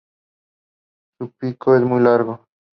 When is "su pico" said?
1.19-1.75